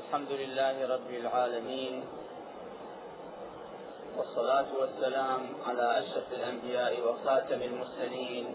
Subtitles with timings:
[0.00, 1.94] الحمد لله رب العالمين
[4.16, 8.46] والصلاة والسلام على أشرف الأنبياء وخاتم المرسلين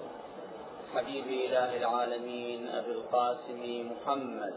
[0.95, 3.61] حبيب إله العالمين أبي القاسم
[3.91, 4.55] محمد.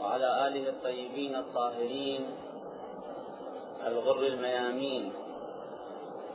[0.00, 2.22] وعلى آله الطيبين الطاهرين
[3.86, 5.04] الغر الميامين.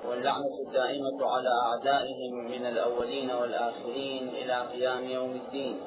[0.09, 5.81] واللعنة الدائمة على أعدائهم من الأولين والآخرين إلى قيام يوم الدين.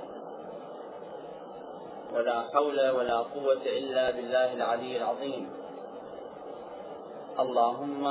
[2.14, 5.48] ولا حول ولا قوة إلا بالله العلي العظيم.
[7.38, 8.02] اللهم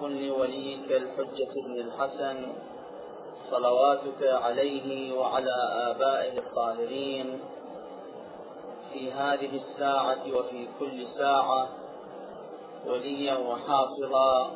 [0.00, 2.52] كن لوليك الحجة بن الحسن
[3.50, 5.56] صلواتك عليه وعلى
[5.90, 7.40] آبائه الطاهرين
[8.92, 11.68] في هذه الساعة وفي كل ساعة
[12.86, 14.50] وليا وحافظا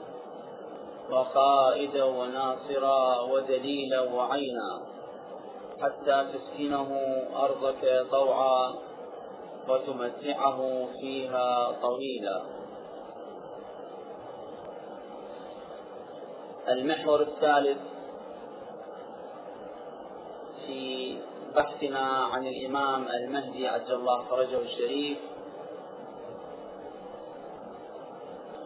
[1.11, 4.81] وقائدا وناصرا ودليلا وعينا.
[5.83, 7.01] حتى تسكنه
[7.37, 8.75] أرضك طوعا
[9.69, 12.43] وتمتعه فيها طويلا.
[16.69, 17.79] المحور الثالث
[20.67, 21.17] في
[21.57, 21.99] بحثنا
[22.33, 25.19] عن الإمام المهدي عجل الله فرجه الشريف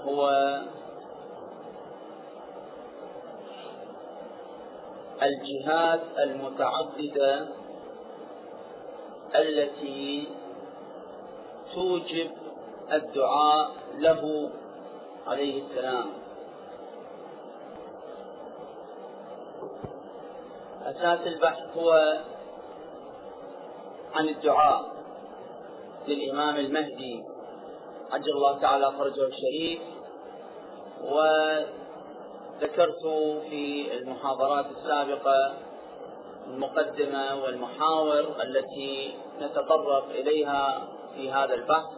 [0.04, 0.30] هو
[5.22, 7.46] الجهات المتعددة
[9.34, 10.28] التي
[11.74, 12.30] توجب
[12.92, 14.50] الدعاء له
[15.26, 16.06] عليه السلام.
[20.84, 22.18] أساس البحث هو
[24.14, 24.92] عن الدعاء
[26.08, 27.24] للإمام المهدي.
[28.12, 29.80] عجل الله تعالى فرجه الشريف.
[32.62, 33.06] وذكرت
[33.50, 35.54] في المحاضرات السابقة
[36.46, 41.90] المقدمة والمحاور التي نتطرق إليها في هذا البحث.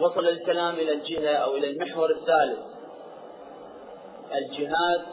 [0.00, 2.58] وصل الكلام إلى الجهة أو إلى المحور الثالث.
[4.34, 5.06] الجهات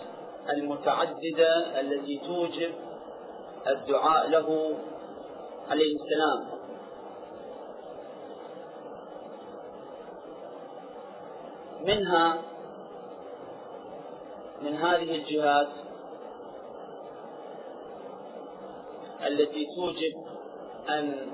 [0.49, 2.71] المتعددة التي توجب
[3.67, 4.77] الدعاء له
[5.69, 6.61] عليه السلام.
[11.81, 12.50] منها
[14.63, 15.67] من هذه الجهات
[19.27, 20.13] التي توجب
[20.89, 21.31] أن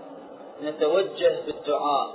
[0.63, 2.09] نتوجه بالدعاء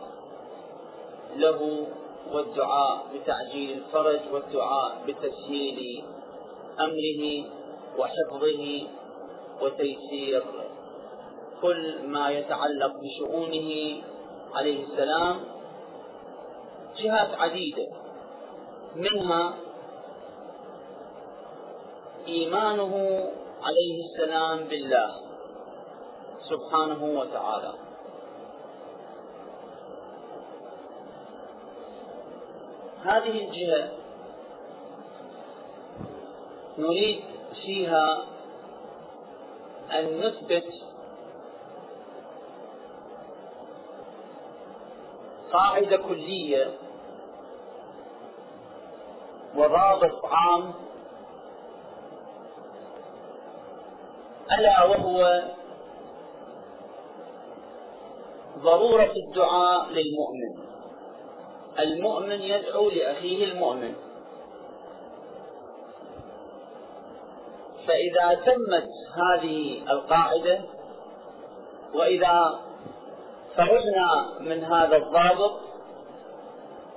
[1.36, 1.86] له
[2.32, 6.04] والدعاء بتعجيل الفرج والدعاء بتسهيل
[6.80, 7.44] أمره
[7.98, 8.82] وحفظه
[9.62, 10.44] وتيسير
[11.62, 14.02] كل ما يتعلق بشؤونه
[14.54, 15.36] عليه السلام.
[16.96, 17.86] جهات عديدة
[18.96, 19.54] منها
[22.28, 22.94] إيمانه
[23.62, 25.10] عليه السلام بالله
[26.42, 27.74] سبحانه وتعالى.
[33.04, 33.90] هذه الجهة
[36.78, 37.24] نريد
[37.64, 38.24] فيها
[39.92, 40.72] أن نثبت
[45.52, 46.78] قاعدة كلية
[49.56, 50.74] وضابط عام
[54.58, 55.42] ألا وهو
[58.58, 60.72] ضرورة الدعاء للمؤمن.
[61.78, 63.94] المؤمن يدعو لأخيه المؤمن.
[67.86, 70.60] فإذا تمت هذه القاعدة
[71.94, 72.60] وإذا
[73.56, 75.52] فرغنا من هذا الضابط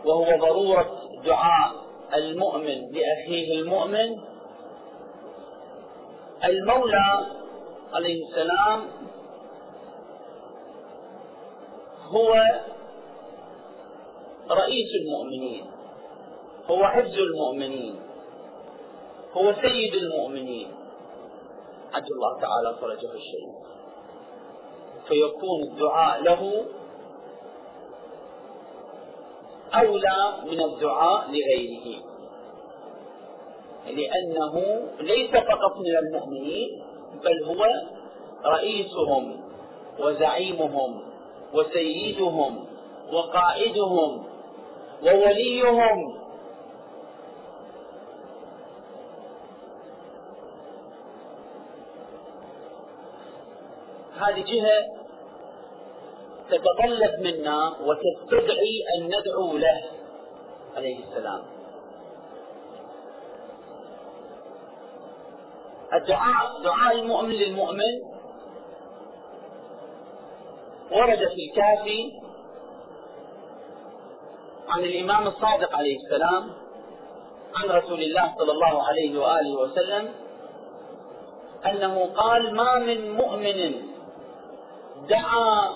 [0.05, 1.71] وهو ضرورة دعاء
[2.13, 4.21] المؤمن لأخيه المؤمن
[6.43, 7.25] المولى
[7.95, 8.87] عليه السلام
[12.07, 12.33] هو
[14.51, 15.65] رئيس المؤمنين
[16.69, 17.95] هو حفظ المؤمنين
[19.33, 20.71] هو سيد المؤمنين.
[21.93, 23.55] عجل الله تعالى فرجه الشريف.
[25.07, 26.65] فيكون الدعاء له
[29.73, 32.01] أولى من الدعاء لغيره
[33.85, 36.84] لأنه ليس فقط من المؤمنين
[37.23, 37.65] بل هو
[38.45, 39.43] رئيسهم
[39.99, 41.01] وزعيمهم
[41.53, 42.65] وسيدهم
[43.13, 44.25] وقائدهم
[45.03, 46.25] ووليهم.
[54.19, 54.85] هذه جهة
[56.49, 59.81] تتطلب منا وتستدعي أن ندعو له
[60.75, 61.54] عليه السلام.
[65.95, 68.01] الدعاء دعاء المؤمن للمؤمن
[70.91, 72.11] ورد في الكافي
[74.69, 76.51] عن الإمام الصادق عليه السلام
[77.55, 80.13] عن رسول الله صلى الله عليه وآله وسلم
[81.65, 83.75] أنه قال ما من مؤمن
[85.09, 85.69] دعا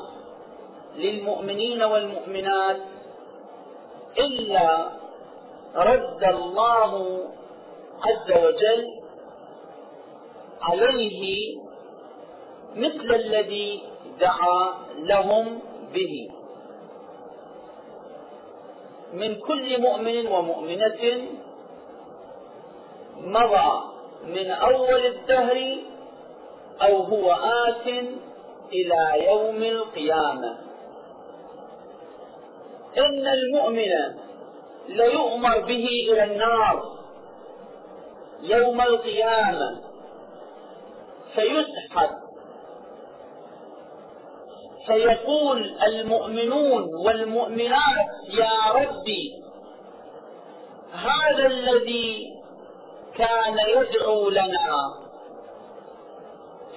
[0.95, 2.77] للمؤمنين والمؤمنات
[4.19, 4.89] إلا
[5.75, 7.19] رد الله
[8.03, 8.98] عز وجل
[10.61, 11.55] عليه
[12.75, 13.81] مثل الذي
[14.19, 15.59] دعا لهم
[15.93, 16.29] به.
[19.13, 21.27] من كل مؤمن ومؤمنة
[23.17, 23.83] مضى
[24.23, 25.77] من أول الدهر
[26.81, 27.87] أو هو آت
[28.73, 30.57] إلى يوم القيامة.
[32.97, 33.93] إن المؤمن
[34.89, 36.99] ليؤمر به إلى النار
[38.41, 39.88] يوم القيامة.
[41.39, 42.09] فيسحب
[44.87, 49.43] فيقول المؤمنون والمؤمنات يا ربي
[50.91, 52.27] هذا الذي
[53.17, 54.93] كان يدعو لنا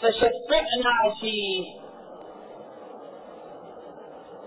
[0.01, 1.65] فشفعنا فيه.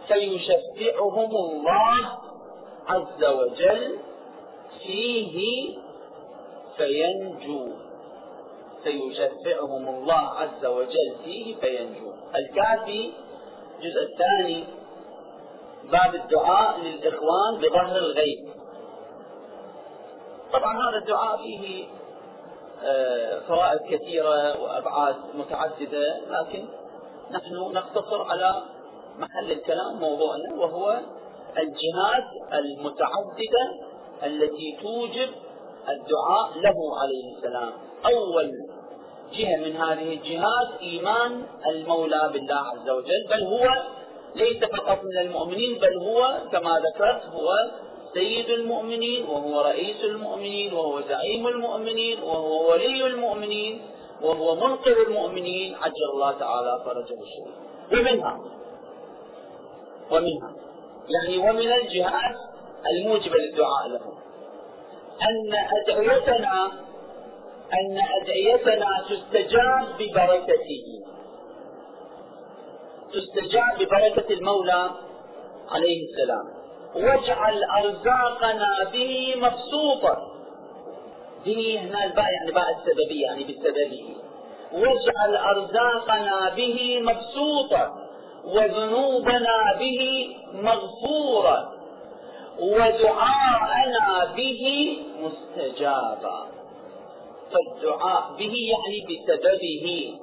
[0.08, 2.20] فيشفعهم الله
[2.88, 4.00] عز وجل
[4.84, 5.40] فيه
[6.78, 7.85] فينجو.
[8.86, 13.12] فيشفعهم الله عز وجل فيه فينجو الكافي
[13.76, 14.64] الجزء الثاني
[15.92, 18.50] باب الدعاء للإخوان بظهر الغيب.
[20.54, 21.86] طبعا هذا الدعاء فيه
[22.84, 26.66] آه، فوائد كثيرة وأبعاد متعددة لكن
[27.32, 28.64] نحن نقتصر على
[29.18, 31.00] محل الكلام موضوعنا وهو
[31.58, 33.64] الجهات المتعددة
[34.24, 35.30] التي توجب
[35.90, 37.72] الدعاء له عليه السلام.
[38.06, 38.52] أول
[39.38, 43.84] جهة من هذه الجهات إيمان المولى بالله عز وجل بل هو
[44.36, 47.54] ليس فقط من المؤمنين بل هو كما ذكرت هو
[48.14, 53.82] سيد المؤمنين وهو رئيس المؤمنين وهو زعيم المؤمنين وهو ولي المؤمنين
[54.22, 57.56] وهو منقذ المؤمنين عجل الله تعالى فرجه الشريف
[57.92, 58.40] ومنها
[60.12, 60.54] ومنها
[61.10, 62.36] يعني ومن الجهات
[62.92, 64.02] الموجبة للدعاء له
[65.22, 66.72] أن أدعيتنا
[67.74, 70.86] أن أدعيتنا تستجاب ببركته.
[73.14, 74.92] تستجاب ببركة المولى
[75.70, 76.46] عليه السلام.
[76.96, 80.32] واجعل أرزاقنا به مبسوطة.
[81.46, 84.16] به هنا الباء يعني باء السببية يعني بسببه
[84.74, 87.94] واجعل أرزاقنا به مبسوطة
[88.46, 91.72] وذنوبنا به مغفورة
[92.60, 96.48] ودعاءنا به مستجابا
[97.56, 100.14] فالدعاء به يعني بسببه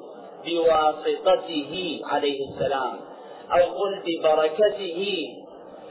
[0.46, 3.00] بواسطته عليه السلام
[3.52, 5.28] أو قل ببركته.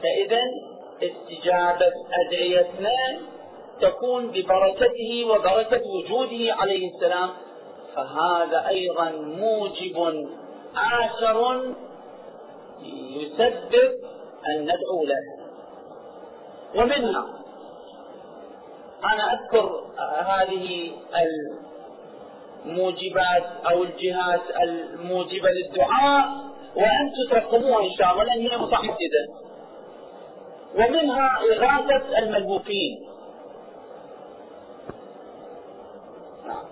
[0.02, 0.40] فإذا
[1.02, 1.92] استجابة
[2.26, 3.20] أدعيتنا
[3.80, 7.30] تكون ببركته وبركة وجوده عليه السلام.
[7.94, 10.26] فهذا أيضا موجب
[10.76, 11.72] آخر
[13.16, 13.92] يسبب
[14.48, 15.42] أن ندعو له.
[16.76, 17.41] ومنها
[19.04, 19.84] أنا أذكر
[20.26, 20.92] هذه
[22.64, 26.28] الموجبات أو الجهات الموجبة للدعاء
[26.76, 29.28] وأنتم ترقموها إن شاء الله لأن هي متعددة
[30.74, 33.08] ومنها إغاثة الملهوفين
[36.46, 36.64] نعم.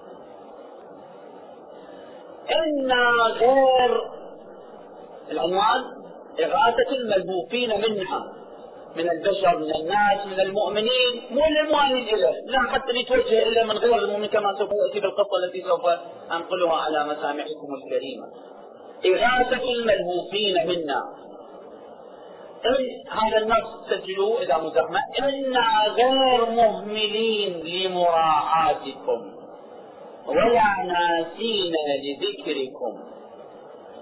[2.51, 3.11] إنا
[3.41, 4.11] غير
[5.31, 5.85] العنوان
[6.41, 8.33] إغاثة الملهوفين منها.
[8.97, 13.97] من البشر من الناس من المؤمنين مو للمؤمن له لا حتى يتوجه إلا من غير
[13.97, 15.87] المؤمن كما سوف يأتي بالقصة التي سوف
[16.33, 18.27] أنقلها على مسامعكم الكريمة.
[19.07, 21.03] إغاثة الملهوفين منا.
[22.67, 25.01] إن هذا النص سجلوه إذا مزحمة.
[25.19, 29.33] إنا غير مهملين لمراعاتكم.
[30.27, 33.01] ولا ناسين لذكركم.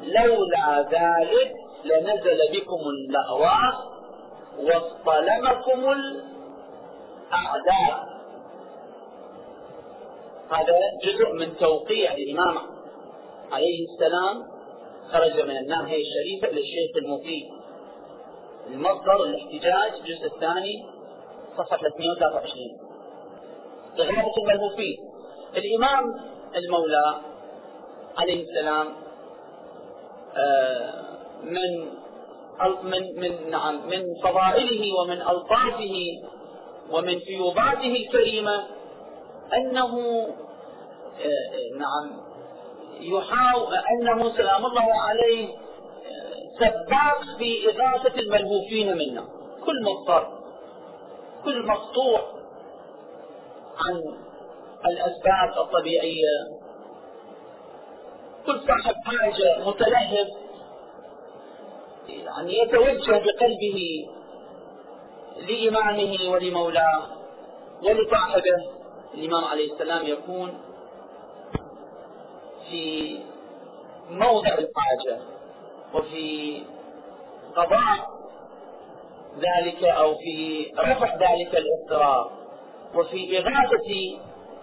[0.02, 1.52] لولا ذلك
[1.85, 3.88] لنزل بكم اللأواء
[4.68, 5.92] واصطلمكم
[7.32, 8.08] الأعداء
[10.50, 12.58] هذا جزء من توقيع الإمام
[13.52, 14.42] عليه السلام.
[15.12, 17.48] خرج من الناحية الشريفة للشيخ المفيد.
[18.66, 20.87] المصدر الاحتجاج الجزء الثاني
[21.58, 22.78] صفحة 323
[24.00, 24.96] إغاثة الملهوفين
[25.56, 26.04] الإمام
[26.56, 27.20] المولى
[28.18, 28.87] عليه السلام
[30.37, 31.02] آه
[31.42, 31.98] من
[32.83, 35.95] من من نعم من فضائله ومن ألطافه
[36.91, 38.65] ومن فيوضاته الكريمة
[39.55, 39.99] أنه
[41.21, 42.21] آه، نعم
[43.00, 45.49] يحاول أنه سلام الله عليه
[46.59, 49.25] سباق في إغاثة الملهوفين منا.
[49.67, 50.38] كل مضطر
[51.45, 52.21] كل مقطوع
[53.79, 54.03] عن
[54.87, 56.59] الأسباب الطبيعية.
[58.47, 60.27] كل صاحب حاجة متلهب
[62.09, 64.07] يعني يتوجه بقلبه
[65.49, 67.03] لإمامه ولمولاه
[67.83, 68.71] ولصاحبه
[69.15, 70.61] الإمام عليه السلام يكون
[72.71, 73.19] في
[74.11, 75.21] موضع الحاجة
[75.95, 76.62] وفي
[77.57, 78.19] قضاء
[79.38, 82.31] ذلك أو في رفع ذلك الاضطراب
[82.95, 84.19] وفي إغاثة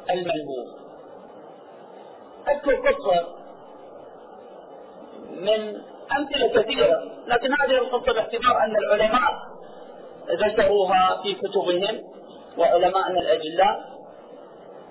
[0.10, 0.70] الملهوف
[2.48, 3.28] أذكر قصة
[5.30, 9.32] من أمثلة كثيرة لكن هذه القصة باعتبار أن العلماء
[10.30, 12.04] ذكروها في كتبهم
[12.58, 13.96] وعلماءنا الأجلاء.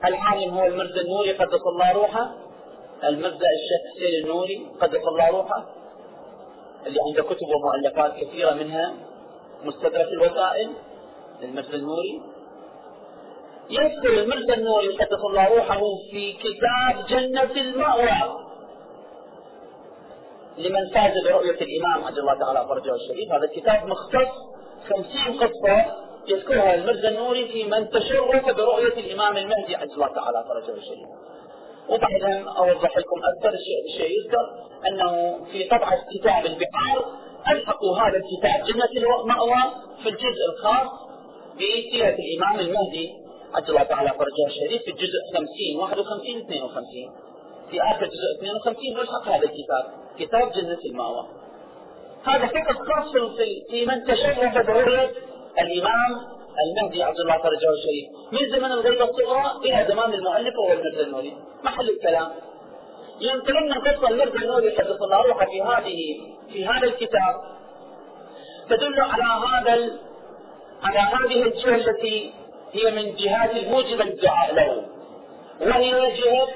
[0.05, 2.35] العالم هو المرزا النوري قدس الله روحه.
[3.05, 5.65] المرزا الشيخ حسين النوري قدس الله روحه.
[6.87, 8.95] اللي عنده كتب ومؤلفات كثيرة منها
[9.63, 10.71] مستدرك الوسائل
[11.43, 12.23] للمرزا النوري.
[13.71, 15.81] يذكر المرزا النوري قدس الله روحه
[16.11, 18.44] في كتاب جنة المأوى
[20.59, 23.33] لمن فاز برؤية الإمام عجل الله تعالى فرجه الشريف.
[23.33, 24.33] هذا الكتاب مختص
[24.89, 30.77] خمسين قصة يذكرها المرزا النوري في من تشرف برؤية الإمام المهدي عجل الله تعالى فرجه
[30.79, 31.09] الشريف.
[31.89, 34.45] وبعدين أوضح لكم أكثر الشيء يذكر
[34.89, 37.19] أنه في طبعة كتاب البحار
[37.51, 38.75] ألحقوا هذا الكتاب.
[38.75, 39.63] جنة المأوى
[40.03, 40.91] في الجزء الخاص
[41.57, 43.11] بسيرة الإمام المهدي
[43.55, 47.13] عجل الله تعالى فرجه الشريف في الجزء 50 51 52
[47.71, 50.04] في آخر جزء 52 يلحق هذا الكتاب.
[50.19, 51.27] كتاب جنة المأوى.
[52.25, 53.13] هذا فقط خاص
[53.71, 55.11] في من تشرف برؤية
[55.59, 61.01] الإمام المهدي عبد الله فرجه الشريف من زمن الغيبة الصغرى إلى زمان المؤلف وهو المرزا
[61.01, 62.33] النوري محل الكلام.
[63.21, 65.99] ينقلنا قصة المرزا النوري حدث الله روحه في هذه
[66.53, 67.35] في هذا الكتاب.
[68.71, 69.99] تدل على هذا
[70.83, 72.33] على هذه الجهة التي
[72.73, 74.85] هي من جهات الموجبة الدعاء له.
[75.61, 76.49] وهي جهة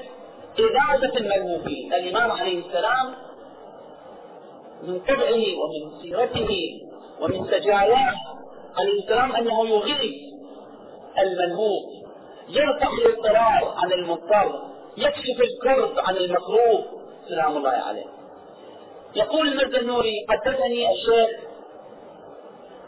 [0.59, 3.15] إغاثة الملهوفين الإمام عليه السلام
[4.83, 6.81] من طبعه ومن سيرته
[7.21, 8.13] ومن سجاياه.
[8.79, 10.11] عليه أنه يغيث
[11.19, 11.83] الملهوف
[12.49, 16.85] يرفع الاضطرار عن المضطر يكشف الكرب عن المكروه
[17.29, 18.05] سلام الله عليه.
[19.15, 21.29] يقول المرزا النوري حدثني الشيخ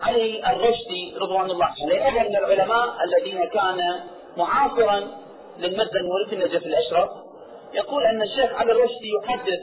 [0.01, 3.99] علي الرشدي رضوان الله عليه أحد من العلماء الذين كان
[4.37, 4.99] معاصرا
[5.59, 7.09] للمرزا النوري في النجف الأشرف.
[7.73, 9.59] يقول أن الشيخ علي الرشدي يحدث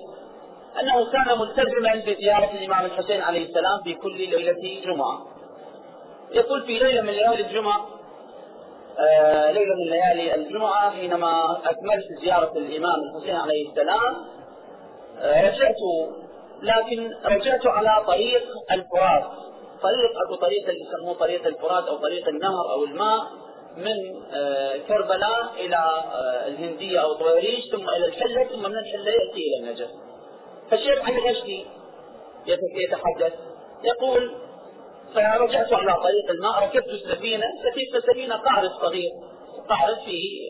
[0.80, 5.26] أنه كان ملتزما بزيارة الإمام الحسين عليه السلام في كل ليلة جمعة.
[6.30, 7.86] يقول في ليلة من ليالي الجمعة
[8.98, 14.16] آه ليلة من ليالي الجمعة حينما أكملت زيارة الإمام الحسين عليه السلام
[15.20, 15.76] آه رجعت
[16.62, 18.42] لكن رجعت على طريق
[18.72, 19.24] الفرات.
[19.82, 23.20] طريق أبو طريق اللي يسموه طريق الفرات أو طريق النهر أو الماء
[23.76, 29.40] من آه كربلاء إلى آه الهندية أو طويريش ثم إلى الحلة ثم من الحلة يأتي
[29.48, 29.88] إلى النجف.
[30.70, 31.66] فالشيخ علي غشتي
[32.74, 33.32] يتحدث
[33.84, 34.34] يقول
[35.14, 37.44] فرجعت على طريق الماء ركبت السفينة
[38.00, 39.10] سفينة قارب صغير
[39.68, 40.48] قارب فيه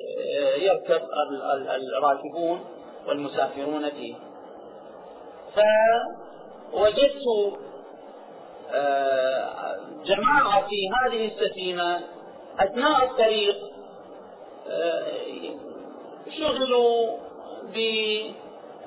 [0.62, 1.02] يركب
[1.98, 2.64] الراكبون
[3.08, 4.14] والمسافرون فيه.
[6.72, 7.24] فوجدت
[10.04, 12.00] جماعة في هذه السفينة
[12.58, 13.56] أثناء الطريق
[16.38, 17.18] شغلوا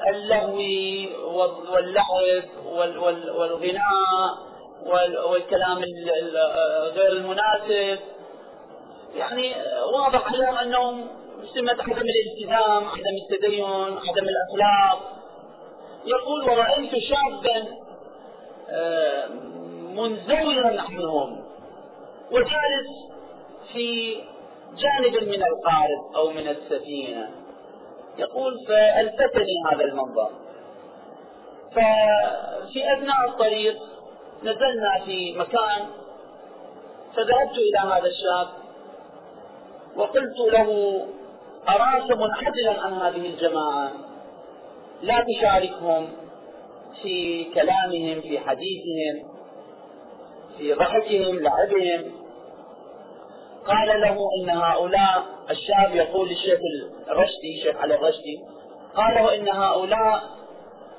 [0.05, 0.58] باللهو
[1.74, 2.43] واللعب
[3.36, 4.38] والغناء
[5.29, 5.77] والكلام
[6.96, 8.00] غير المناسب
[9.15, 9.53] يعني
[9.93, 11.08] واضح عليهم أنهم
[11.53, 15.12] سمة عدم الالتزام، عدم التدين، عدم الأخلاق.
[16.05, 17.67] يقول ورأيت شابا
[19.96, 21.43] منزويا عنهم
[22.31, 22.89] وجالس
[23.74, 24.15] في
[24.77, 27.29] جانب من القارب أو من السفينة.
[28.18, 30.30] يقول فألفتني هذا المنظر.
[31.72, 33.75] ففي اثناء الطريق
[34.44, 35.88] نزلنا في مكان
[37.15, 38.48] فذهبت إلى هذا الشاب
[39.96, 41.01] وقلت له
[41.70, 43.91] أراك منعزلا عن هذه الجماعة
[45.01, 46.10] لا تشاركهم
[47.01, 49.32] في كلامهم في حديثهم
[50.58, 52.20] في ضحكهم لعبهم
[53.68, 56.60] قال له إن هؤلاء الشاب يقول للشيخ
[57.10, 58.39] الرشدي الشيخ علي الرشدي
[58.96, 60.24] قال له إن هؤلاء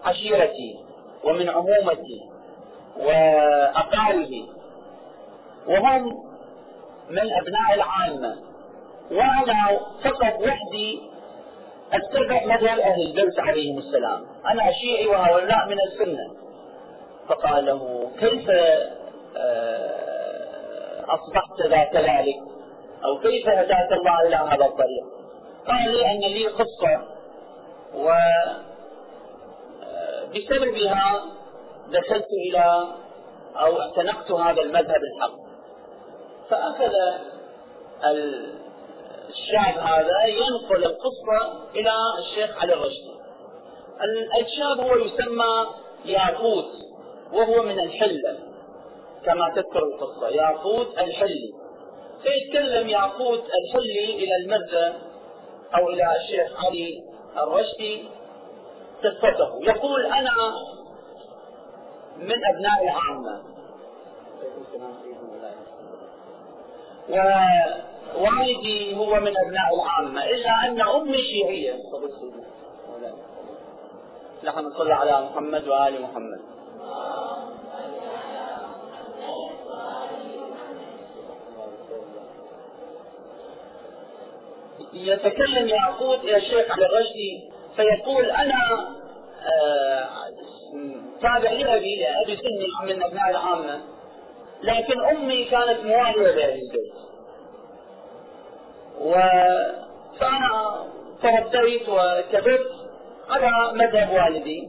[0.05, 0.79] عشيرتي
[1.25, 2.21] ومن عمومتي
[2.97, 4.49] وأقاربه
[5.69, 6.05] وهم
[7.11, 8.37] من أبناء العامة.
[9.11, 11.01] وأنا فقط وحدي
[11.93, 14.27] أتبع مذهب أهل البيت عليهم السلام.
[14.47, 16.35] أنا شيعي وهؤلاء من السنة.
[17.29, 18.51] فقال له كيف
[19.37, 22.52] آه، أصبحت ذات ذلك؟
[23.05, 25.05] أو كيف هداك الله إلى هذا الطريق؟
[25.67, 27.09] قال لي أن لي قصة
[27.95, 28.09] و
[29.83, 31.23] آه، بسببها
[31.89, 32.87] دخلت إلى
[33.57, 35.43] أو اعتنقت هذا المذهب الحق.
[36.51, 36.93] فأخذ
[39.31, 43.23] الشاب هذا ينقل القصة إلى الشيخ علي الرشدي
[44.41, 45.67] الشاب هو يسمى
[46.05, 46.71] ياقوت
[47.33, 48.39] وهو من الحلة
[49.25, 51.53] كما تذكر القصة ياقوت الحلي.
[52.23, 54.99] فيتكلم ياقوت الحلي إلى المرزا
[55.75, 57.03] أو إلى الشيخ علي
[57.37, 58.09] الرشدي
[59.05, 60.31] قصته يقول أنا
[62.17, 63.43] من أبناء العامة
[67.11, 71.75] ووالدي هو من أبناء العامة إلا أن أمي شيعية.
[74.45, 76.41] نحن نصلي على محمد وآل محمد.
[84.93, 88.89] يتكلم يعقوب إلى الشيخ علي الرشدي فيقول أنا
[89.63, 90.09] آه،
[91.23, 93.81] تابع لأبي لأبي سني من أبناء العامة
[94.63, 96.95] لكن أمي كانت موالية لأهل البيت.
[99.01, 99.13] و
[100.21, 100.85] فأنا
[101.23, 102.71] تربيت وكبرت
[103.31, 104.69] على مذهب والدي.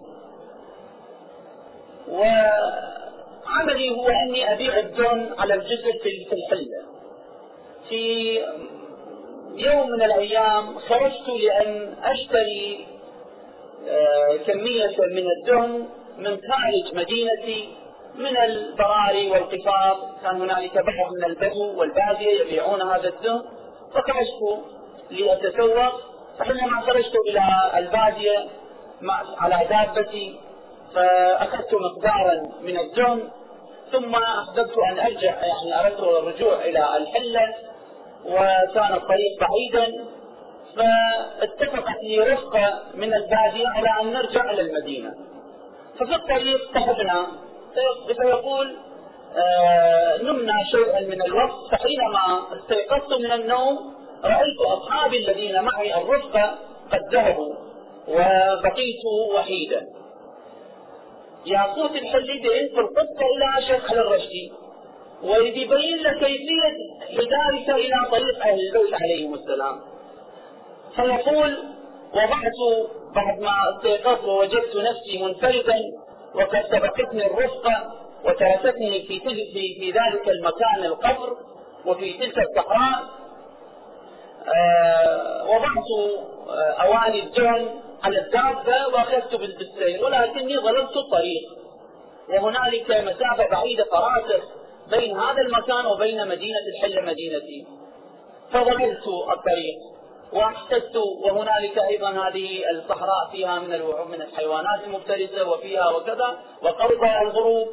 [2.09, 6.83] وعملي هو أني أبيع الدون على الجزء في الحلة
[7.89, 8.39] في
[9.53, 12.87] يوم من الأيام خرجت لأن أشتري
[13.87, 17.69] آه، كمية من الدهن من خارج مدينتي
[18.15, 23.41] من البراري والقفار كان هنالك بعض من البدو والبادية يبيعون هذا الدهن.
[23.93, 24.63] فخرجت
[25.11, 26.01] لأتسوق.
[26.39, 27.41] فحينما خرجت إلى
[27.77, 28.45] البادية
[29.39, 30.39] على دابتي
[30.95, 33.29] فأخذت مقدارا من الدهن
[33.91, 37.72] ثم أحببت أن أرجع يعني أردت الرجوع إلى الحلة.
[38.25, 40.05] وكان الطريق بعيدا
[40.75, 45.13] فاتفقت لي رفقة من البادية على أن نرجع إلى المدينة.
[45.99, 47.27] ففي الطريق صحبنا
[48.07, 48.77] فيقول
[49.37, 51.71] آه نمنا شيئا من الوقت.
[51.71, 56.55] فحينما استيقظت من النوم رأيت أصحابي الذين معي الرفقة
[56.91, 57.55] قد ذهبوا
[58.07, 59.05] وبقيت
[59.35, 59.87] وحيدا.
[61.45, 64.53] ياقوت الحليدي ينقل قصة إلى شيخ الرشدي.
[65.23, 66.73] ويبين لك كيفية
[67.09, 69.79] هدايته إلى طريق أهل البيت عليهم السلام.
[70.95, 71.57] فيقول
[72.13, 75.75] وضعت بعد ما استيقظت ووجدت نفسي منفردا
[76.35, 77.93] وقد سبقتني الرفقة
[78.25, 81.37] وتركتني في في في ذلك المكان القبر
[81.85, 83.03] وفي تلك الصحراء.
[84.55, 85.87] آه وضعت
[86.49, 87.69] آه أواني الجهل
[88.03, 91.43] على الدابة وأخذت بالسير ولكني ظلمت الطريق.
[92.29, 94.43] وهنالك مسافة بعيدة فراسخ
[94.89, 97.67] بين هذا المكان وبين مدينة الحلة مدينتي.
[98.51, 99.77] فظللت الطريق
[100.33, 103.69] واحتجت وهنالك أيضا هذه الصحراء فيها من
[104.11, 107.67] من الحيوانات المفترسة وفيها وكذا وقرب الغروب.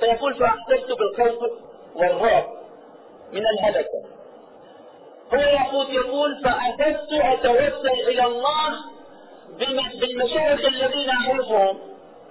[0.00, 1.50] فيقول فاحتجت بالخوف
[1.96, 2.44] والرعب
[3.32, 4.04] من الهلكة.
[5.34, 8.70] هو يقول يقول فأخذت أتوسل إلى الله
[10.00, 11.78] بالمشايخ الذين أعرفهم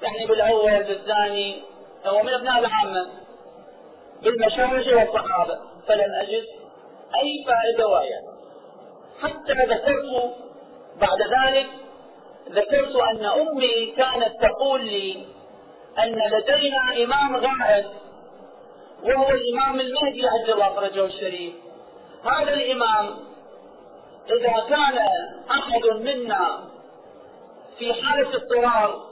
[0.02, 1.62] يعني بالأول بالثاني
[2.06, 3.08] هو من أبناء العامة.
[4.24, 5.60] بالمشايخ والصحابة.
[5.88, 6.44] فلم أجد
[7.24, 8.20] أي فائدة وهي
[9.22, 10.36] حتى ذكرت
[11.02, 11.68] بعد ذلك
[12.50, 15.26] ذكرت أن أمي كانت تقول لي
[16.00, 17.86] أن لدينا إمام غائب
[19.04, 21.54] وهو الإمام المهدي عجل الله فرجه الشريف.
[22.24, 23.20] هذا الإمام
[24.30, 24.98] إذا كان
[25.52, 26.64] أحد منا
[27.80, 29.06] في حالة اضطرار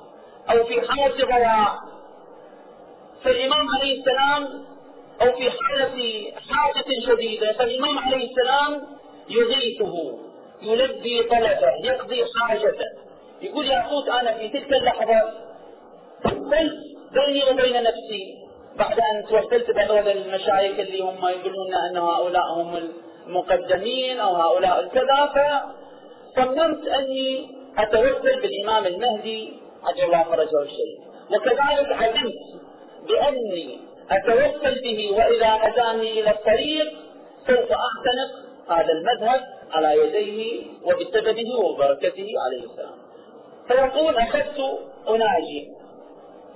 [0.52, 1.80] أو في حالة ضياع
[3.24, 4.67] فالإمام عليه السلام
[5.22, 8.82] أو في حالة حاجة شديدة فالإمام عليه السلام
[9.30, 10.18] يغيثه
[10.62, 12.86] يلبي طلبه يقضي حاجته.
[13.42, 15.34] يقول ياقوت أنا في تلك اللحظة
[16.26, 16.74] قلت
[17.14, 18.34] بيني وبين نفسي
[18.78, 22.90] بعد أن توسلت بهذول المشايخ اللي هم يقولون أن هؤلاء هم
[23.28, 25.34] المقدمين أو هؤلاء كذا
[26.36, 29.54] فصممت أني أتوسل بالإمام المهدي
[29.84, 31.00] عجل الله فرجه الشيء
[31.32, 32.34] وكذلك علمت
[33.08, 33.80] بأني
[34.12, 36.88] اتوسل به وإذا هداني إلى الطريق
[37.48, 38.32] سوف اعتنق
[38.70, 39.42] هذا المذهب
[39.72, 42.98] على يديه وبسببه وبركته عليه السلام.
[43.68, 45.68] فيقول أخذت أناجي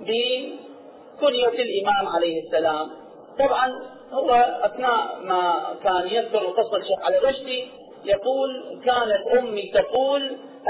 [0.00, 2.90] بكنية الإمام عليه السلام.
[3.38, 3.72] طبعا
[4.12, 4.30] هو
[4.62, 7.68] أثناء ما كان يذكر قصة الشيخ علي الرشدي
[8.04, 10.22] يقول كانت أمي تقول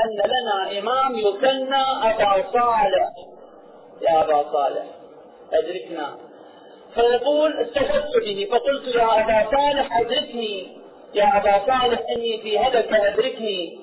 [0.05, 3.09] أن لنا إمام يكنى أبا صالح.
[4.03, 4.85] يا أبا صالح
[5.53, 6.17] أدركنا.
[6.95, 8.49] فيقول استفدت به.
[8.51, 10.83] فقلت يا أبا صالح أدركني.
[11.15, 13.79] يا أبا صالح إني في هدك أدركني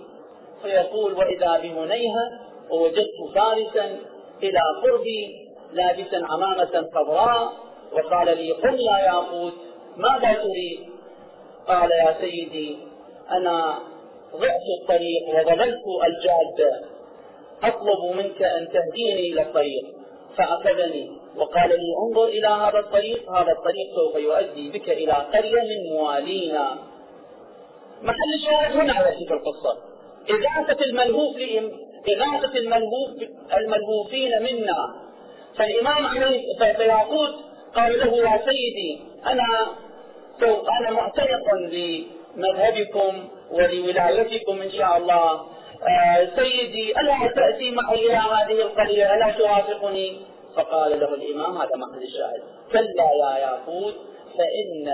[0.63, 3.99] فيقول وإذا بمنيها ووجدت فارسا
[4.43, 7.53] إلى قربي لابسا عمامة خضراء
[7.91, 9.53] وقال لي قل يا ياقوت
[9.97, 10.79] ماذا تريد؟
[11.67, 12.77] قال يا سيدي
[13.31, 13.79] أنا
[14.35, 16.81] ضعت الطريق وضللت الجادة
[17.63, 19.85] أطلب منك أن تهديني إلى الطريق.
[20.37, 21.18] فأخذني.
[21.39, 26.77] وقال لي انظر إلى هذا الطريق هذا الطريق سوف يؤدي بك إلى قرية من موالينا.
[28.01, 29.77] محل الشاهد هنا على في القصة.
[30.29, 31.35] إغاثة الملهوف
[32.09, 33.09] إغاثة الملهوف
[33.57, 34.95] الملهوفين منا.
[35.57, 37.35] فالإمام عليه فيقول
[37.75, 39.67] قال له يا سيدي أنا
[40.79, 45.31] أنا معتنق لمذهبكم ولولايتكم إن شاء الله.
[45.79, 52.03] آه سيدي ألا تأتي معي إلى هذه القرية؟ ألا توافقني؟ فقال له الإمام هذا محل
[52.03, 52.41] الشاهد.
[52.71, 53.95] كلا يا ياقوت
[54.37, 54.93] فإن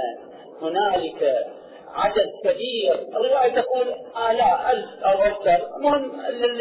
[0.61, 1.45] هنالك
[1.93, 2.93] عدد كبير.
[2.93, 3.87] الرواية تقول
[4.29, 5.67] آلاف ألف أو أكثر.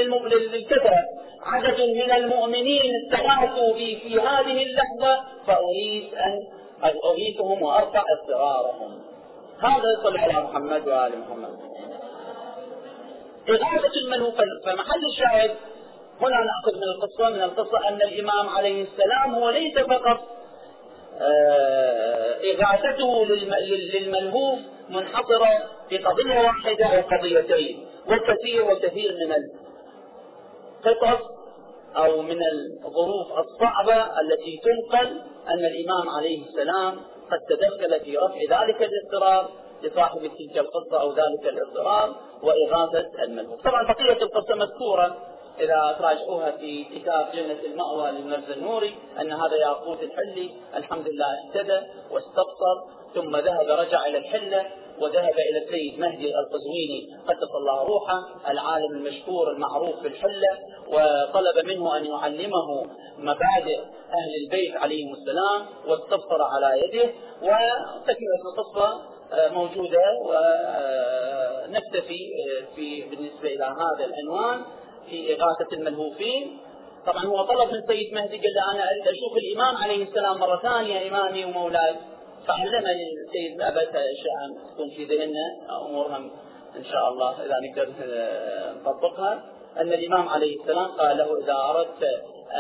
[0.01, 1.05] المهم للكثرة.
[1.43, 6.47] عدد من المؤمنين استغاثوا بي في هذه اللحظة فأريد أن
[7.05, 9.03] أغيثهم وأرفع اضطرارهم
[9.61, 11.59] هذا صلى على محمد وآل محمد.
[13.49, 15.57] إغاثة الملوك فمحل الشاهد
[16.21, 20.21] هنا نأخذ من القصة من القصة أن الإمام عليه السلام هو ليس فقط
[21.21, 23.27] آه، إغاثته
[23.95, 25.49] للملهوف منحصرة
[25.89, 29.35] في قضية واحدة أو قضيتين والكثير والكثير من
[30.87, 31.23] القصص
[31.97, 32.39] أو من
[32.85, 35.07] الظروف الصعبة التي تنقل
[35.49, 36.95] أن الإمام عليه السلام
[37.31, 39.47] قد تدخل في رفع ذلك الاضطراب
[39.83, 43.61] لصاحب تلك القصة أو ذلك الاضطراب وإغاثة الملهوف.
[43.61, 45.17] طبعا بقية القصة مذكورة.
[45.61, 51.81] إذا تراجعوها في كتاب جنة المأوى للمرز النوري أن هذا ياقوت الحلي الحمد لله اهتدى
[52.11, 52.77] واستبصر
[53.15, 54.67] ثم ذهب رجع إلى الحلة
[55.01, 61.97] وذهب إلى السيد مهدي القزويني قدس الله روحه العالم المشهور المعروف في الحلة وطلب منه
[61.97, 62.87] أن يعلمه
[63.19, 63.79] مبادئ
[64.15, 67.13] أهل البيت عليهم السلام واستبصر على يده
[67.43, 74.63] وتكملة القصة آه، موجودة ونكتفي آه، في بالنسبة إلى هذا العنوان.
[75.11, 76.59] في إغاثة الملهوفين.
[77.07, 81.09] طبعا هو طلب من سيد مهدي قال أنا أريد أشوف الإمام عليه السلام مرة ثانية
[81.09, 81.95] إمامي ومولاي.
[82.47, 85.47] فعلمني السيد أبت أشياء تكون في ذهننا
[85.87, 86.19] أمورها
[86.77, 87.89] إن شاء الله إذا نقدر
[88.81, 89.45] نطبقها.
[89.77, 92.05] أن الإمام عليه السلام قال له إذا أردت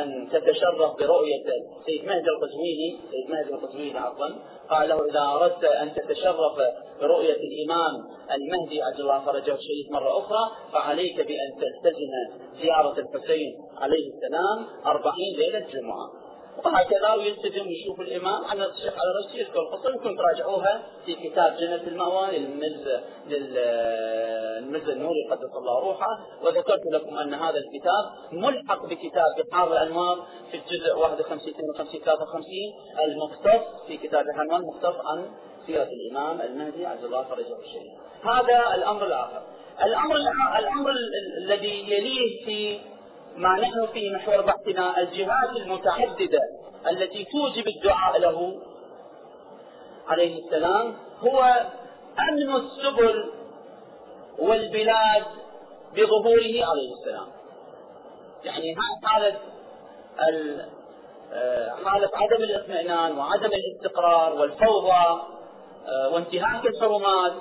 [0.02, 1.44] أن تتشرف برؤية
[1.86, 4.28] سيد مهدي القزويني سيد مهدي القزويني عفوا
[4.70, 6.56] قال له إذا أردت أن تتشرف
[7.00, 7.92] برؤية الإمام
[8.32, 15.36] المهدي عجل الله فرجه الشريف مرة أخرى فعليك بأن تلتزم زيارة الحسين عليه السلام أربعين
[15.36, 16.23] ليلة جمعة.
[16.64, 22.38] وهكذا ويلتزم يشوف الإمام على على راسه يذكر القصة يمكن تراجعوها في كتاب جنة المأوى
[22.38, 22.88] للمز
[23.26, 30.56] للمز النوري قدس الله روحه وذكرت لكم أن هذا الكتاب ملحق بكتاب بحار الأنوار في
[30.56, 32.48] الجزء 51 52 53
[33.04, 35.30] المختص في كتاب العنوان مختص عن
[35.66, 37.92] سيرة الإمام المهدي عز الله فرجه الشريف.
[38.22, 39.42] هذا الأمر الآخر.
[39.84, 40.16] الأمر
[40.58, 40.90] الأمر
[41.38, 42.78] الذي يليه في
[43.36, 46.40] ما نحن في محور بحثنا الجهات المتعددة
[46.90, 48.62] التي توجب الدعاء له
[50.08, 51.66] عليه السلام هو
[52.30, 53.32] أمن السبل
[54.38, 55.24] والبلاد
[55.92, 57.26] بظهوره عليه السلام.
[58.44, 59.36] يعني حالة
[61.32, 65.22] آه، حالة عدم الاطمئنان وعدم الاستقرار والفوضى
[65.86, 67.32] آه، وانتهاك الحرمات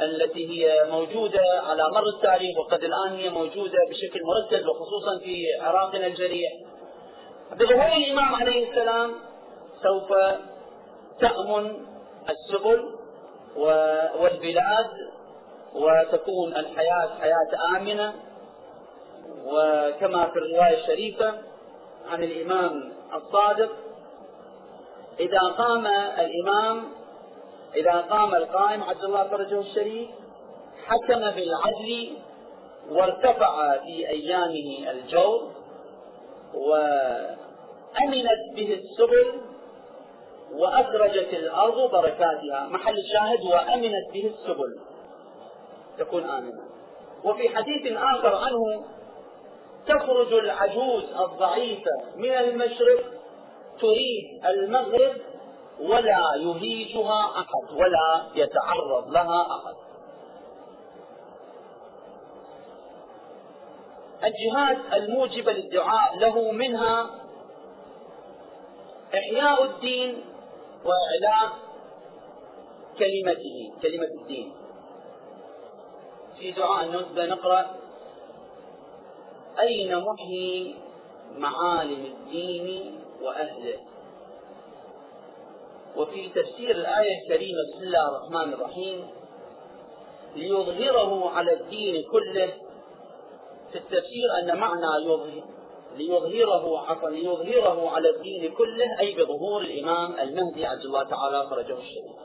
[0.00, 6.06] التي هي موجودة على مر التاريخ وقد الآن هي موجودة بشكل مركز وخصوصا في عراقنا
[6.06, 6.52] الجريح.
[7.52, 9.14] بظهور الإمام عليه السلام
[9.82, 10.08] سوف
[11.20, 11.86] تأمن
[12.30, 12.94] السبل
[14.20, 14.90] والبلاد
[15.74, 18.14] وتكون الحياة حياة آمنة.
[19.44, 21.34] وكما في الرواية الشريفة
[22.10, 23.70] عن الإمام الصادق
[25.20, 25.86] إذا قام
[26.18, 26.84] الإمام
[27.76, 30.08] إذا قام القائم عبد الله فرجه الشريف
[30.86, 32.16] حكم بالعدل
[32.90, 35.52] وارتفع في أيامه الجور
[36.54, 39.40] وأمنت به السبل
[40.52, 42.68] وأخرجت الأرض بركاتها.
[42.70, 44.80] محل الشاهد وأمنت به السبل.
[45.98, 46.62] تكون آمنة
[47.24, 48.84] وفي حديث آخر عنه
[49.86, 53.04] تخرج العجوز الضعيفة من المشرق
[53.80, 55.16] تريد المغرب
[55.80, 59.74] ولا يهيجها أحد ولا يتعرض لها أحد.
[64.24, 67.10] الجهات الموجبة للدعاء له منها
[69.14, 70.24] إحياء الدين
[70.84, 71.52] وإعلاء
[72.98, 74.52] كلمته كلمة الدين.
[76.38, 77.66] في دعاء النزبة نقرأ
[79.60, 80.76] أين محيي
[81.36, 83.89] معالم الدين وأهله؟
[85.96, 89.08] وفي تفسير الآية الكريمة بسم الله الرحمن الرحيم
[90.36, 92.52] ليظهره على الدين كله.
[93.72, 95.42] في التفسير أن معنى يظهر
[95.96, 102.16] ليظهره عفوا ليظهره على الدين كله أي بظهور الإمام المهدي عز الله تعالى فرجه الشريف.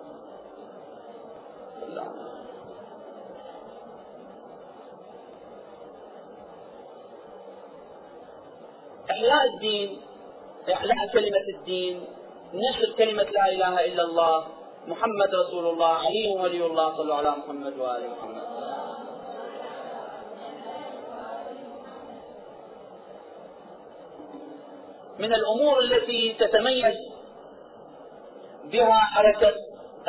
[9.12, 10.02] إحياء الدين
[10.70, 12.04] إعلاء كلمة الدين
[12.54, 14.48] نشر كلمة لا إله إلا الله
[14.88, 18.46] محمد رسول الله علي ولي الله صلوا على محمد وآل محمد.
[25.20, 26.96] من الأمور التي تتميز
[28.64, 29.54] بها حركة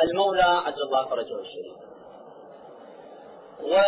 [0.03, 1.75] المولى عز الله فرجه الشريف
[3.61, 3.81] و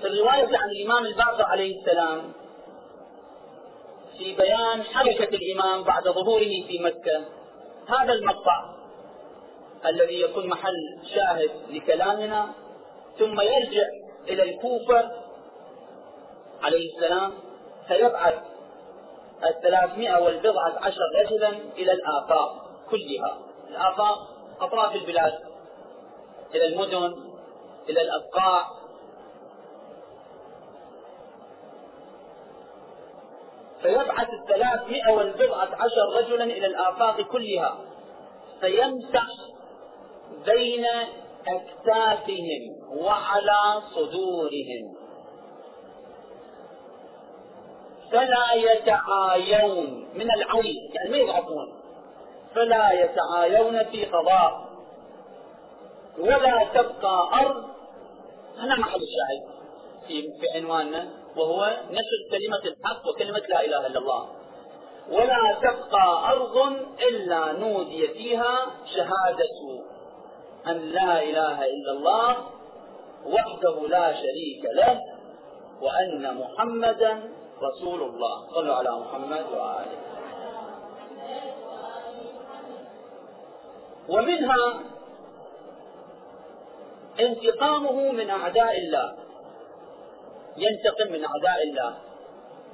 [0.00, 2.32] في الرواية عن الإمام الباقر عليه السلام
[4.18, 7.24] في بيان حركة الإمام بعد ظهوره في مكة.
[7.88, 8.74] هذا المقطع
[9.86, 12.54] الذي يكون محل شاهد لكلامنا
[13.18, 13.86] ثم يرجع
[14.28, 15.10] إلى الكوفة
[16.62, 17.32] عليه السلام
[17.88, 18.34] فيبعث
[19.44, 23.38] الثلاثمائة والبضعة عشر رجلا إلى الآفاق كلها.
[23.70, 24.18] الآفاق
[24.60, 25.32] أطراف البلاد
[26.54, 27.14] إلى المدن
[27.88, 28.77] إلى الأبقاع
[33.82, 37.78] فيبعث الثلاثمائة والبضعة عشر رجلا إلى الآفاق كلها
[38.60, 39.26] فيمسح
[40.46, 40.86] بين
[41.46, 42.62] أكتافهم
[42.96, 44.96] وعلى صدورهم.
[48.12, 51.80] فلا يتعايون من العين يعني ما يضعفون.
[52.54, 54.68] فلا يتعايون في قضاء
[56.18, 57.64] ولا تبقى أرض.
[58.58, 59.58] هنا محل الشاهد
[60.06, 61.17] في في عنواننا.
[61.36, 64.28] وهو نشر كلمة الحق وكلمة لا إله إلا الله.
[65.10, 66.56] ولا تبقى أرض
[67.08, 69.58] إلا نودي فيها شهادة
[70.66, 72.36] أن لا إله إلا الله
[73.26, 75.00] وحده لا شريك له
[75.80, 77.30] وأن محمدا
[77.62, 78.54] رسول الله.
[78.54, 79.98] صلوا على محمد وآله.
[84.08, 84.80] ومنها
[87.20, 89.27] انتقامه من أعداء الله.
[90.62, 91.98] ينتقم من أعداء الله.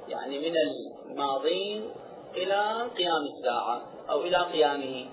[0.07, 1.91] يعني من الماضين
[2.35, 5.05] إلى قيام الساعة أو إلى قيامه.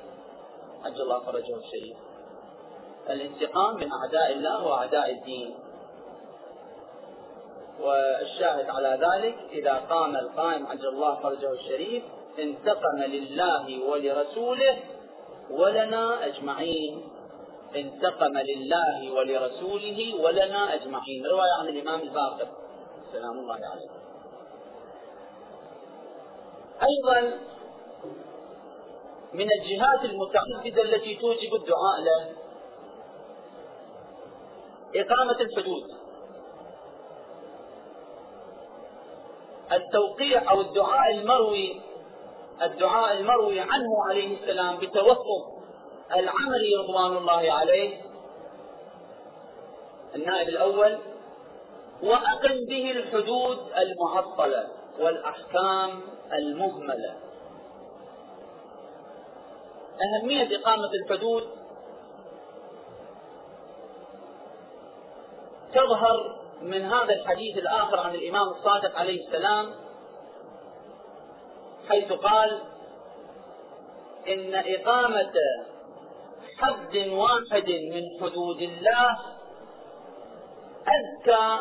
[0.84, 1.96] عجل الله فرجه الشريف.
[3.10, 5.54] الانتقام من أعداء الله وأعداء الدين.
[7.80, 12.02] والشاهد على ذلك إذا قام القائم عجل الله فرجه الشريف
[12.38, 14.76] انتقم لله ولرسوله
[15.50, 17.08] ولنا أجمعين.
[17.76, 21.26] انتقم لله ولرسوله ولنا أجمعين.
[21.26, 22.61] رواية عن الإمام الباقر.
[23.12, 23.88] سلام الله عليه.
[26.82, 27.38] أيضا
[29.32, 32.32] من الجهات المتعددة التي توجب الدعاء له
[34.96, 35.82] إقامة الحدود.
[39.72, 41.80] التوقيع أو الدعاء المروي
[42.62, 45.42] الدعاء المروي عنه عليه السلام بتوقف
[46.16, 48.00] العمري رضوان الله عليه.
[50.14, 51.11] النائب الأول
[52.02, 54.68] وأقم به الحدود المعطلة
[55.00, 56.00] والأحكام
[56.32, 57.14] المهملة.
[60.02, 61.48] أهمية إقامة الحدود
[65.74, 69.74] تظهر من هذا الحديث الآخر عن الإمام الصادق عليه السلام
[71.88, 72.60] حيث قال
[74.28, 75.32] إن إقامة
[76.58, 79.18] حد واحد من حدود الله
[80.86, 81.58] أزكى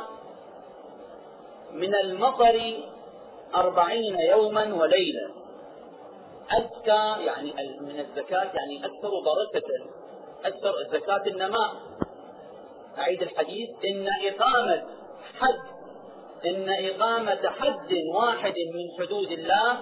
[1.73, 2.73] من المطر
[3.55, 5.29] أربعين يوما وليلة
[6.51, 9.85] أزكى يعني من الزكاة يعني أكثر بركة.
[10.45, 11.73] أكثر الزكاة النماء
[12.97, 14.83] أعيد الحديث إن إقامة
[15.39, 15.59] حد
[16.45, 19.79] إن إقامة حد واحد من حدود الله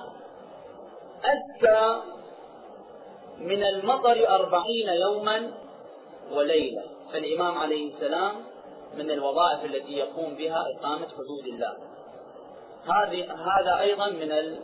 [1.24, 2.02] أزكى
[3.38, 5.52] من المطر أربعين يوما
[6.32, 8.36] وليلة فالإمام عليه السلام
[8.94, 11.78] من الوظائف التي يقوم بها إقامة حدود الله.
[12.84, 14.60] هذه هذا أيضا من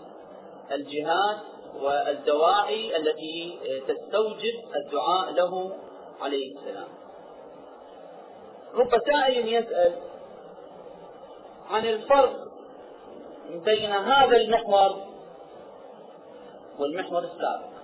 [0.72, 1.38] الجهات
[1.82, 5.72] والدواعي التي تستوجب الدعاء له
[6.22, 6.88] عليه السلام.
[8.74, 9.96] رب سائل يسأل
[11.70, 12.46] عن الفرق
[13.50, 15.02] بين هذا المحور
[16.80, 17.76] والمحور السابق.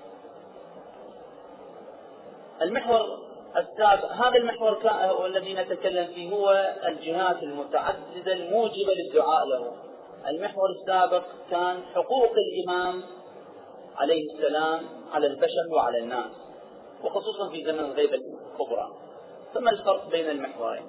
[2.62, 4.12] المحور السابق.
[4.12, 4.78] هذا المحور
[5.26, 9.74] الذي نتكلم فيه هو الجهات المتعددة الموجبة للدعاء له.
[10.28, 13.04] المحور السابق كان حقوق الإمام
[13.96, 14.80] عليه السلام
[15.12, 16.32] على البشر وعلى الناس
[17.04, 18.88] وخصوصا في زمن الغيبة الكبرى.
[19.54, 20.86] ثم الفرق بين المحورين.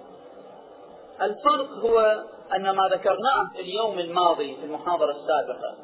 [1.22, 2.24] الفرق هو
[2.56, 5.76] أن ما ذكرناه في اليوم الماضي في المحاضرة السابقة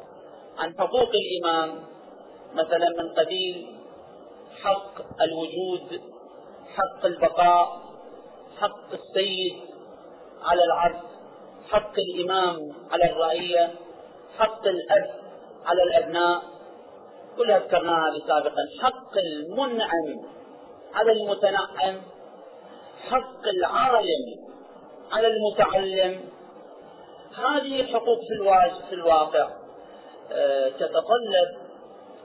[0.58, 1.84] عن حقوق الإمام
[2.54, 3.78] مثلا من قبيل
[4.62, 6.00] حق الوجود
[6.78, 7.80] حق البقاء
[8.60, 9.60] حق السيد
[10.42, 11.08] على العبد
[11.70, 13.74] حق الإمام على الرعية
[14.38, 15.10] حق الأب
[15.66, 16.42] على الأبناء.
[17.36, 18.62] كلها ذكرناها سابقا.
[18.82, 20.24] حق المنعم
[20.94, 22.02] على المتنعم
[23.08, 24.24] حق العالم
[25.12, 26.28] على المتعلم.
[27.36, 27.80] هذه
[28.32, 29.48] الواجب في الواقع
[30.32, 31.67] آه، تتطلب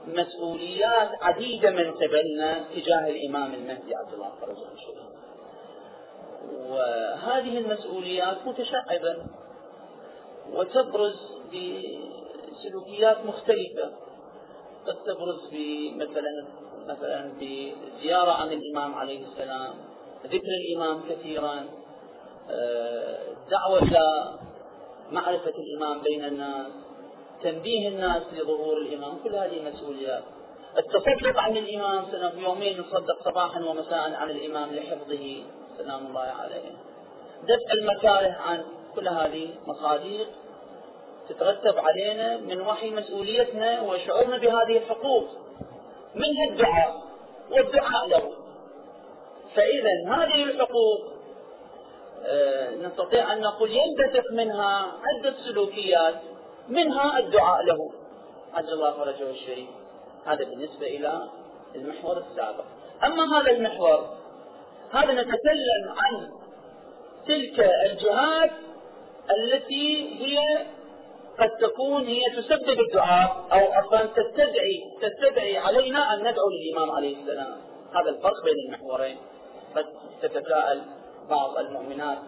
[0.06, 4.32] مسؤوليات عديدة من قبلنا تجاه الإمام المهدي عبد الله
[4.74, 5.14] الشريف
[6.70, 9.16] وهذه المسؤوليات متشعبة
[10.52, 11.16] وتبرز
[11.52, 13.92] بسلوكيات مختلفة.
[14.86, 16.46] قد تبرز بمثلا
[16.86, 19.74] مثلا بزيارة عن الإمام عليه السلام
[20.26, 21.66] ذكر الإمام كثيرا
[22.50, 23.18] آه،
[23.50, 24.34] دعوة إلى
[25.12, 26.66] معرفة الإمام بين الناس
[27.44, 29.18] تنبيه الناس لظهور الإمام.
[29.24, 30.22] كل هذه مسؤوليات.
[30.78, 35.42] التصدق عن الإمام سنة يومين نصدق صباحا ومساء عن الإمام لحفظه.
[35.78, 36.70] سلام الله عليه.
[37.42, 40.26] دفع المكاره عن كل هذه مصادر
[41.28, 45.24] تترتب علينا من وحي مسؤوليتنا وشعورنا بهذه الحقوق.
[46.14, 47.02] منها الدعاء
[47.50, 48.32] والدعاء له.
[49.54, 51.14] فإذا هذه الحقوق
[52.26, 56.14] آه، نستطيع أن نقول ينبثق منها عدة سلوكيات.
[56.68, 57.90] منها الدعاء له.
[58.54, 59.68] عجل الله فرجه الشريف.
[60.26, 61.28] هذا بالنسبة إلى
[61.74, 62.64] المحور السابق.
[63.04, 64.08] أما هذا المحور
[64.90, 66.30] هذا نتكلم عن
[67.26, 68.50] تلك الجهات
[69.30, 70.38] التي هي
[71.38, 77.56] قد تكون هي تسبب الدعاء أو أصلا تستدعي تستدعي علينا أن ندعو للإمام عليه السلام.
[77.94, 79.16] هذا الفرق بين المحورين.
[79.76, 79.86] قد
[80.22, 80.82] تتساءل
[81.30, 82.18] بعض المؤمنات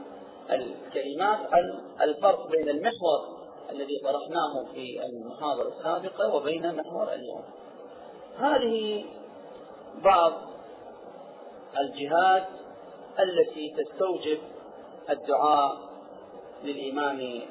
[0.50, 3.35] الكريمات عن الفرق بين المحور
[3.70, 7.44] الذي طرحناه في المحاضرة السابقة وبين محور اليوم.
[8.38, 9.04] هذه
[10.04, 10.32] بعض
[11.80, 12.48] الجهات
[13.20, 14.38] التي تستوجب
[15.10, 15.76] الدعاء
[16.64, 17.42] للإمام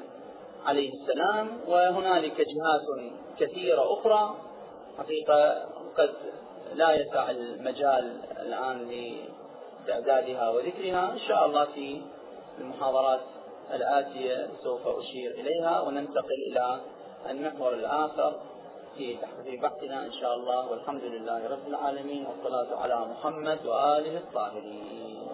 [0.66, 4.34] عليه السلام وهنالك جهات كثيرة أخرى.
[4.98, 5.66] حقيقة
[5.98, 6.14] قد
[6.74, 8.88] لا يسع المجال الآن
[9.88, 11.12] لإعدادها وذكرها.
[11.12, 12.02] إن شاء الله في
[12.58, 13.20] المحاضرات
[13.74, 16.80] الآتية سوف أشير إليها وننتقل إلى
[17.30, 18.40] المحور الآخر
[18.96, 25.26] في بحثنا إن شاء الله والحمد لله رب العالمين والصلاة على محمد وآله الطاهرين.